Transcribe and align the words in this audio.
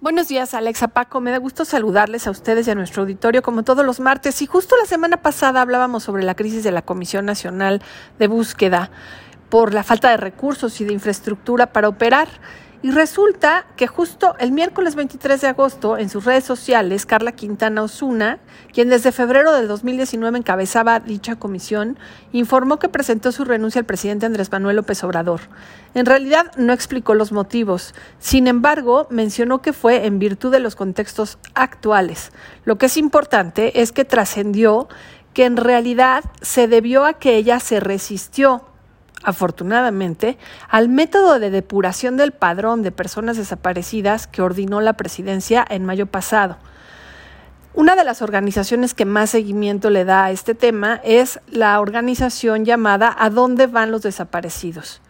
Buenos 0.00 0.28
días, 0.28 0.54
Alexa 0.54 0.86
Paco. 0.86 1.20
Me 1.20 1.32
da 1.32 1.38
gusto 1.38 1.64
saludarles 1.64 2.28
a 2.28 2.30
ustedes 2.30 2.68
y 2.68 2.70
a 2.70 2.76
nuestro 2.76 3.02
auditorio 3.02 3.42
como 3.42 3.64
todos 3.64 3.84
los 3.84 3.98
martes. 3.98 4.40
Y 4.42 4.46
justo 4.46 4.76
la 4.76 4.86
semana 4.86 5.16
pasada 5.16 5.60
hablábamos 5.60 6.04
sobre 6.04 6.22
la 6.22 6.36
crisis 6.36 6.62
de 6.62 6.70
la 6.70 6.82
Comisión 6.82 7.26
Nacional 7.26 7.82
de 8.16 8.28
Búsqueda 8.28 8.92
por 9.48 9.74
la 9.74 9.82
falta 9.82 10.10
de 10.10 10.16
recursos 10.16 10.80
y 10.80 10.84
de 10.84 10.92
infraestructura 10.92 11.72
para 11.72 11.88
operar. 11.88 12.28
Y 12.80 12.92
resulta 12.92 13.66
que 13.76 13.88
justo 13.88 14.36
el 14.38 14.52
miércoles 14.52 14.94
23 14.94 15.40
de 15.40 15.48
agosto, 15.48 15.98
en 15.98 16.08
sus 16.08 16.24
redes 16.24 16.44
sociales, 16.44 17.06
Carla 17.06 17.32
Quintana 17.32 17.82
Osuna, 17.82 18.38
quien 18.72 18.88
desde 18.88 19.10
febrero 19.10 19.52
del 19.52 19.66
2019 19.66 20.38
encabezaba 20.38 21.00
dicha 21.00 21.34
comisión, 21.34 21.98
informó 22.30 22.78
que 22.78 22.88
presentó 22.88 23.32
su 23.32 23.44
renuncia 23.44 23.80
al 23.80 23.84
presidente 23.84 24.26
Andrés 24.26 24.52
Manuel 24.52 24.76
López 24.76 25.02
Obrador. 25.02 25.40
En 25.94 26.06
realidad 26.06 26.52
no 26.56 26.72
explicó 26.72 27.14
los 27.14 27.32
motivos, 27.32 27.96
sin 28.20 28.46
embargo, 28.46 29.08
mencionó 29.10 29.60
que 29.60 29.72
fue 29.72 30.06
en 30.06 30.20
virtud 30.20 30.52
de 30.52 30.60
los 30.60 30.76
contextos 30.76 31.38
actuales. 31.54 32.30
Lo 32.64 32.78
que 32.78 32.86
es 32.86 32.96
importante 32.96 33.82
es 33.82 33.90
que 33.90 34.04
trascendió 34.04 34.86
que 35.34 35.46
en 35.46 35.56
realidad 35.56 36.22
se 36.42 36.68
debió 36.68 37.04
a 37.04 37.14
que 37.14 37.36
ella 37.36 37.58
se 37.58 37.80
resistió 37.80 38.67
afortunadamente, 39.22 40.38
al 40.68 40.88
método 40.88 41.38
de 41.38 41.50
depuración 41.50 42.16
del 42.16 42.32
padrón 42.32 42.82
de 42.82 42.92
personas 42.92 43.36
desaparecidas 43.36 44.26
que 44.26 44.42
ordinó 44.42 44.80
la 44.80 44.94
presidencia 44.94 45.64
en 45.68 45.84
mayo 45.84 46.06
pasado. 46.06 46.58
Una 47.74 47.94
de 47.94 48.04
las 48.04 48.22
organizaciones 48.22 48.94
que 48.94 49.04
más 49.04 49.30
seguimiento 49.30 49.90
le 49.90 50.04
da 50.04 50.24
a 50.24 50.30
este 50.30 50.54
tema 50.54 51.00
es 51.04 51.40
la 51.46 51.80
organización 51.80 52.64
llamada 52.64 53.14
¿A 53.16 53.30
dónde 53.30 53.66
van 53.66 53.90
los 53.90 54.02
desaparecidos? 54.02 55.00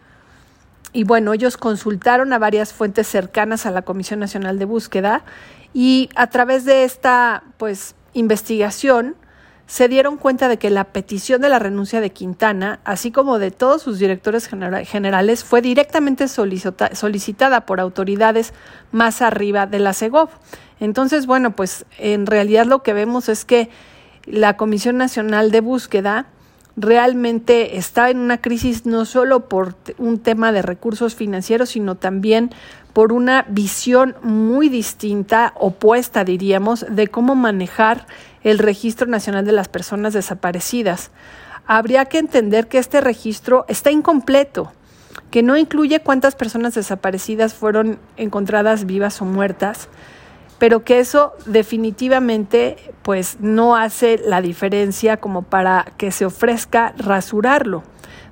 Y 0.91 1.03
bueno, 1.03 1.33
ellos 1.33 1.57
consultaron 1.57 2.33
a 2.33 2.39
varias 2.39 2.73
fuentes 2.73 3.07
cercanas 3.07 3.65
a 3.65 3.71
la 3.71 3.83
Comisión 3.83 4.19
Nacional 4.19 4.59
de 4.59 4.65
Búsqueda 4.65 5.23
y 5.73 6.09
a 6.15 6.27
través 6.27 6.65
de 6.65 6.83
esta 6.83 7.43
pues 7.57 7.95
investigación 8.13 9.15
se 9.69 9.87
dieron 9.87 10.17
cuenta 10.17 10.47
de 10.47 10.57
que 10.57 10.71
la 10.71 10.85
petición 10.85 11.41
de 11.41 11.49
la 11.49 11.59
renuncia 11.59 12.01
de 12.01 12.09
Quintana, 12.09 12.79
así 12.85 13.11
como 13.11 13.37
de 13.37 13.51
todos 13.51 13.83
sus 13.83 13.99
directores 13.99 14.47
generales, 14.47 15.43
fue 15.43 15.61
directamente 15.61 16.27
solicitada 16.27 17.67
por 17.67 17.79
autoridades 17.79 18.51
más 18.91 19.21
arriba 19.21 19.67
de 19.67 19.77
la 19.77 19.93
CEGOV. 19.93 20.29
Entonces, 20.79 21.27
bueno, 21.27 21.55
pues 21.55 21.85
en 21.99 22.25
realidad 22.25 22.65
lo 22.65 22.81
que 22.81 22.93
vemos 22.93 23.29
es 23.29 23.45
que 23.45 23.69
la 24.25 24.57
Comisión 24.57 24.97
Nacional 24.97 25.51
de 25.51 25.61
Búsqueda 25.61 26.25
realmente 26.77 27.77
está 27.77 28.09
en 28.09 28.19
una 28.19 28.39
crisis 28.39 28.85
no 28.85 29.05
solo 29.05 29.49
por 29.49 29.75
un 29.97 30.19
tema 30.19 30.51
de 30.51 30.61
recursos 30.61 31.15
financieros, 31.15 31.69
sino 31.69 31.95
también 31.95 32.51
por 32.93 33.13
una 33.13 33.45
visión 33.49 34.15
muy 34.23 34.69
distinta, 34.69 35.53
opuesta 35.55 36.23
diríamos, 36.23 36.85
de 36.89 37.07
cómo 37.07 37.35
manejar 37.35 38.07
el 38.43 38.59
Registro 38.59 39.07
Nacional 39.07 39.45
de 39.45 39.51
las 39.51 39.67
Personas 39.67 40.13
Desaparecidas. 40.13 41.11
Habría 41.65 42.05
que 42.05 42.17
entender 42.17 42.67
que 42.67 42.79
este 42.79 42.99
registro 43.01 43.65
está 43.67 43.91
incompleto, 43.91 44.71
que 45.29 45.43
no 45.43 45.55
incluye 45.57 45.99
cuántas 45.99 46.35
personas 46.35 46.73
desaparecidas 46.73 47.53
fueron 47.53 47.99
encontradas 48.17 48.85
vivas 48.85 49.21
o 49.21 49.25
muertas, 49.25 49.87
pero 50.59 50.83
que 50.83 50.99
eso 50.99 51.33
definitivamente 51.45 52.77
pues 53.01 53.37
no 53.39 53.75
hace 53.75 54.19
la 54.23 54.41
diferencia 54.41 55.17
como 55.17 55.41
para 55.41 55.93
que 55.97 56.11
se 56.11 56.25
ofrezca 56.25 56.93
rasurarlo. 56.97 57.83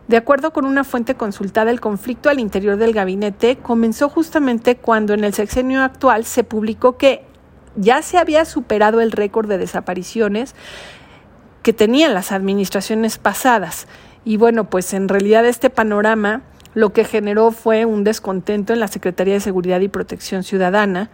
De 0.08 0.18
acuerdo 0.18 0.52
con 0.54 0.66
una 0.66 0.84
fuente 0.84 1.16
consultada, 1.16 1.72
el 1.72 1.82
conflicto 1.82 2.30
al 2.30 2.40
interior 2.40 2.78
del 2.78 2.94
gabinete 2.94 3.58
comenzó 3.58 4.08
justamente 4.08 4.78
cuando 4.78 5.14
en 5.14 5.24
el 5.24 5.34
sexenio 5.34 5.84
actual 5.84 6.24
se 6.26 6.44
publicó 6.44 6.98
que 6.98 7.26
ya 7.76 8.02
se 8.02 8.18
había 8.18 8.46
superado 8.46 9.02
el 9.02 9.12
récord 9.12 9.48
de 9.48 9.58
desapariciones 9.58 10.56
que 11.62 11.74
tenían 11.74 12.14
las 12.14 12.32
administraciones 12.32 13.18
pasadas. 13.18 13.88
Y 14.24 14.38
bueno, 14.38 14.70
pues 14.70 14.94
en 14.94 15.10
realidad 15.10 15.46
este 15.46 15.70
panorama 15.70 16.42
lo 16.74 16.94
que 16.94 17.04
generó 17.04 17.52
fue 17.52 17.86
un 17.86 18.04
descontento 18.04 18.72
en 18.72 18.80
la 18.80 18.88
Secretaría 18.88 19.34
de 19.34 19.40
Seguridad 19.40 19.82
y 19.82 19.88
Protección 19.88 20.44
Ciudadana, 20.44 21.10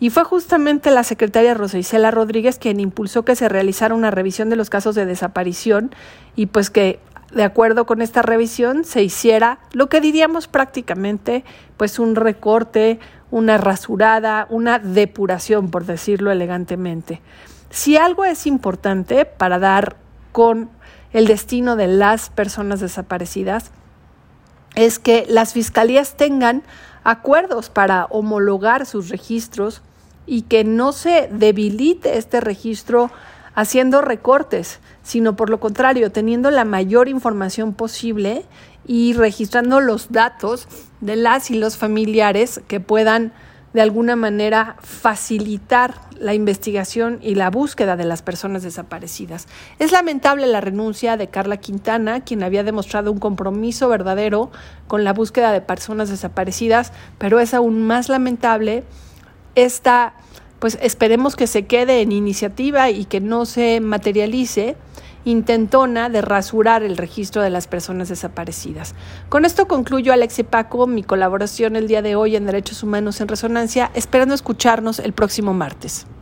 y 0.00 0.10
fue 0.10 0.24
justamente 0.24 0.90
la 0.90 1.02
secretaria 1.02 1.54
Rosa 1.54 1.78
Isela 1.78 2.10
Rodríguez 2.10 2.58
quien 2.58 2.80
impulsó 2.80 3.24
que 3.24 3.36
se 3.36 3.48
realizara 3.48 3.94
una 3.94 4.10
revisión 4.10 4.48
de 4.50 4.56
los 4.56 4.70
casos 4.70 4.94
de 4.94 5.06
desaparición 5.06 5.94
y 6.36 6.46
pues 6.46 6.70
que 6.70 7.00
de 7.32 7.44
acuerdo 7.44 7.84
con 7.84 8.00
esta 8.00 8.22
revisión 8.22 8.84
se 8.84 9.02
hiciera 9.02 9.58
lo 9.72 9.88
que 9.88 10.00
diríamos 10.00 10.48
prácticamente 10.48 11.44
pues 11.76 11.98
un 11.98 12.14
recorte, 12.14 13.00
una 13.30 13.58
rasurada, 13.58 14.46
una 14.50 14.78
depuración 14.78 15.70
por 15.70 15.84
decirlo 15.84 16.30
elegantemente. 16.30 17.20
Si 17.70 17.96
algo 17.96 18.24
es 18.24 18.46
importante 18.46 19.24
para 19.24 19.58
dar 19.58 19.96
con 20.32 20.70
el 21.12 21.26
destino 21.26 21.76
de 21.76 21.88
las 21.88 22.30
personas 22.30 22.80
desaparecidas 22.80 23.72
es 24.74 24.98
que 24.98 25.26
las 25.28 25.54
fiscalías 25.54 26.16
tengan 26.16 26.62
acuerdos 27.02 27.68
para 27.68 28.04
homologar 28.06 28.86
sus 28.86 29.08
registros 29.08 29.82
y 30.28 30.42
que 30.42 30.62
no 30.62 30.92
se 30.92 31.28
debilite 31.32 32.18
este 32.18 32.40
registro 32.40 33.10
haciendo 33.54 34.02
recortes, 34.02 34.78
sino 35.02 35.34
por 35.34 35.50
lo 35.50 35.58
contrario, 35.58 36.12
teniendo 36.12 36.50
la 36.50 36.64
mayor 36.64 37.08
información 37.08 37.72
posible 37.74 38.44
y 38.86 39.14
registrando 39.14 39.80
los 39.80 40.12
datos 40.12 40.68
de 41.00 41.16
las 41.16 41.50
y 41.50 41.58
los 41.58 41.76
familiares 41.76 42.60
que 42.68 42.78
puedan 42.78 43.32
de 43.72 43.80
alguna 43.80 44.16
manera 44.16 44.76
facilitar 44.80 45.94
la 46.18 46.34
investigación 46.34 47.18
y 47.22 47.34
la 47.34 47.50
búsqueda 47.50 47.96
de 47.96 48.04
las 48.04 48.22
personas 48.22 48.62
desaparecidas. 48.62 49.46
Es 49.78 49.92
lamentable 49.92 50.46
la 50.46 50.60
renuncia 50.60 51.16
de 51.16 51.28
Carla 51.28 51.58
Quintana, 51.58 52.20
quien 52.20 52.42
había 52.42 52.64
demostrado 52.64 53.12
un 53.12 53.18
compromiso 53.18 53.88
verdadero 53.88 54.50
con 54.86 55.04
la 55.04 55.12
búsqueda 55.12 55.52
de 55.52 55.60
personas 55.60 56.08
desaparecidas, 56.08 56.92
pero 57.18 57.40
es 57.40 57.54
aún 57.54 57.86
más 57.86 58.08
lamentable 58.08 58.84
esta, 59.54 60.14
pues 60.58 60.78
esperemos 60.82 61.36
que 61.36 61.46
se 61.46 61.66
quede 61.66 62.00
en 62.00 62.12
iniciativa 62.12 62.90
y 62.90 63.04
que 63.04 63.20
no 63.20 63.46
se 63.46 63.80
materialice 63.80 64.76
intentona 65.24 66.08
de 66.08 66.22
rasurar 66.22 66.82
el 66.82 66.96
registro 66.96 67.42
de 67.42 67.50
las 67.50 67.66
personas 67.66 68.08
desaparecidas. 68.08 68.94
Con 69.28 69.44
esto 69.44 69.68
concluyo, 69.68 70.12
Alex 70.12 70.38
y 70.40 70.42
Paco, 70.42 70.86
mi 70.86 71.02
colaboración 71.02 71.76
el 71.76 71.86
día 71.86 72.02
de 72.02 72.16
hoy 72.16 72.34
en 72.34 72.46
Derechos 72.46 72.82
Humanos 72.82 73.20
en 73.20 73.28
Resonancia, 73.28 73.90
esperando 73.94 74.34
escucharnos 74.34 74.98
el 74.98 75.12
próximo 75.12 75.54
martes. 75.54 76.06